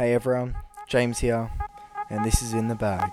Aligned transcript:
Hey 0.00 0.14
everyone, 0.14 0.56
James 0.88 1.18
here, 1.18 1.50
and 2.08 2.24
this 2.24 2.40
is 2.40 2.54
In 2.54 2.68
the 2.68 2.74
Bag. 2.74 3.10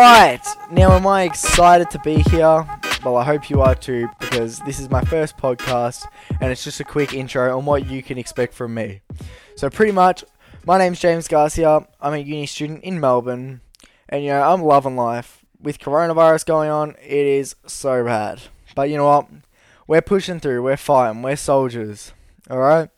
Alright, 0.00 0.46
now 0.70 0.92
am 0.92 1.06
I 1.06 1.24
excited 1.24 1.90
to 1.90 1.98
be 1.98 2.22
here? 2.30 2.66
Well, 3.04 3.18
I 3.18 3.22
hope 3.22 3.50
you 3.50 3.60
are 3.60 3.74
too, 3.74 4.08
because 4.18 4.58
this 4.60 4.80
is 4.80 4.88
my 4.88 5.02
first 5.02 5.36
podcast, 5.36 6.06
and 6.40 6.50
it's 6.50 6.64
just 6.64 6.80
a 6.80 6.84
quick 6.84 7.12
intro 7.12 7.54
on 7.54 7.66
what 7.66 7.86
you 7.86 8.02
can 8.02 8.16
expect 8.16 8.54
from 8.54 8.72
me. 8.72 9.02
So, 9.56 9.68
pretty 9.68 9.92
much, 9.92 10.24
my 10.64 10.78
name's 10.78 11.00
James 11.00 11.28
Garcia, 11.28 11.86
I'm 12.00 12.14
a 12.14 12.16
uni 12.16 12.46
student 12.46 12.82
in 12.82 12.98
Melbourne, 12.98 13.60
and 14.08 14.24
you 14.24 14.30
know, 14.30 14.40
I'm 14.40 14.62
loving 14.62 14.96
life. 14.96 15.44
With 15.60 15.78
coronavirus 15.78 16.46
going 16.46 16.70
on, 16.70 16.92
it 17.02 17.26
is 17.26 17.54
so 17.66 18.02
bad. 18.02 18.40
But 18.74 18.88
you 18.88 18.96
know 18.96 19.06
what? 19.06 19.28
We're 19.86 20.00
pushing 20.00 20.40
through, 20.40 20.62
we're 20.62 20.78
fighting, 20.78 21.20
we're 21.20 21.36
soldiers. 21.36 22.14
Alright? 22.50 22.88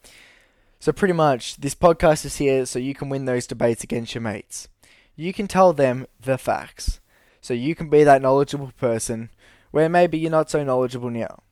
So, 0.78 0.92
pretty 0.92 1.14
much, 1.14 1.56
this 1.56 1.74
podcast 1.74 2.24
is 2.24 2.36
here 2.36 2.64
so 2.64 2.78
you 2.78 2.94
can 2.94 3.08
win 3.08 3.24
those 3.24 3.48
debates 3.48 3.82
against 3.82 4.14
your 4.14 4.22
mates 4.22 4.68
you 5.16 5.32
can 5.32 5.48
tell 5.48 5.72
them 5.72 6.06
the 6.20 6.38
facts. 6.38 7.00
So 7.40 7.54
you 7.54 7.74
can 7.74 7.88
be 7.88 8.04
that 8.04 8.22
knowledgeable 8.22 8.72
person 8.78 9.30
where 9.70 9.88
maybe 9.88 10.18
you're 10.18 10.30
not 10.30 10.50
so 10.50 10.62
knowledgeable 10.62 11.10
now. 11.10 11.42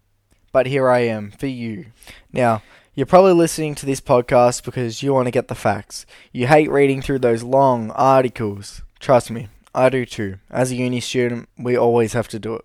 But 0.53 0.67
here 0.67 0.89
I 0.89 1.01
am 1.01 1.31
for 1.31 1.47
you. 1.47 1.87
Now, 2.33 2.63
you're 2.95 3.07
probably 3.07 3.33
listening 3.33 3.75
to 3.77 3.87
this 3.87 4.01
podcast 4.01 4.65
because 4.65 5.03
you 5.03 5.15
want 5.15 5.27
to 5.27 5.33
get 5.33 5.49
the 5.49 5.55
facts. 5.55 6.07
You 6.33 6.47
hate 6.47 6.71
reading 6.71 7.03
through 7.03 7.21
those 7.21 7.43
long 7.43 7.91
articles. 7.93 8.83
Trust 8.99 9.31
me, 9.31 9.49
I 9.75 9.89
do 9.89 10.05
too. 10.05 10.39
As 10.51 10.71
a 10.71 10.77
uni 10.77 11.01
student, 11.01 11.49
we 11.57 11.77
always 11.77 12.13
have 12.15 12.29
to 12.29 12.39
do 12.39 12.55
it. 12.55 12.65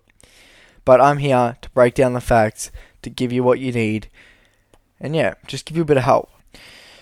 But 0.84 1.00
I'm 1.00 1.18
here 1.18 1.56
to 1.62 1.70
break 1.70 1.94
down 1.94 2.12
the 2.12 2.20
facts, 2.20 2.70
to 3.02 3.10
give 3.10 3.32
you 3.32 3.42
what 3.42 3.60
you 3.60 3.72
need, 3.72 4.08
and 5.00 5.14
yeah, 5.14 5.34
just 5.46 5.64
give 5.64 5.76
you 5.76 5.82
a 5.82 5.86
bit 5.86 5.96
of 5.96 6.04
help. 6.04 6.30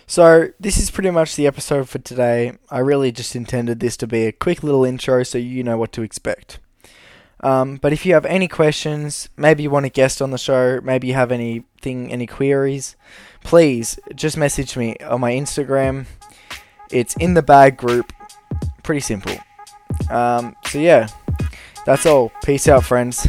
So, 0.06 0.48
this 0.60 0.78
is 0.78 0.90
pretty 0.90 1.10
much 1.10 1.34
the 1.34 1.46
episode 1.46 1.88
for 1.88 1.98
today. 1.98 2.52
I 2.70 2.78
really 2.80 3.10
just 3.10 3.34
intended 3.34 3.80
this 3.80 3.96
to 3.98 4.06
be 4.06 4.26
a 4.26 4.32
quick 4.32 4.62
little 4.62 4.84
intro 4.84 5.22
so 5.22 5.38
you 5.38 5.62
know 5.62 5.78
what 5.78 5.92
to 5.92 6.02
expect. 6.02 6.58
Um, 7.40 7.76
but 7.76 7.92
if 7.92 8.06
you 8.06 8.14
have 8.14 8.26
any 8.26 8.48
questions, 8.48 9.28
maybe 9.36 9.62
you 9.62 9.70
want 9.70 9.86
a 9.86 9.90
guest 9.90 10.22
on 10.22 10.30
the 10.30 10.38
show, 10.38 10.80
maybe 10.82 11.08
you 11.08 11.14
have 11.14 11.32
anything, 11.32 12.10
any 12.12 12.26
queries, 12.26 12.96
please 13.42 13.98
just 14.14 14.36
message 14.36 14.76
me 14.76 14.96
on 15.04 15.20
my 15.20 15.32
Instagram. 15.32 16.06
It's 16.90 17.14
in 17.16 17.34
the 17.34 17.42
bag 17.42 17.76
group. 17.76 18.12
Pretty 18.82 19.00
simple. 19.00 19.36
Um, 20.10 20.54
so, 20.66 20.78
yeah, 20.78 21.08
that's 21.86 22.06
all. 22.06 22.30
Peace 22.44 22.68
out, 22.68 22.84
friends. 22.84 23.26